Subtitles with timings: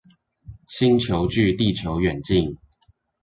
[0.67, 2.57] 星球距地球遠近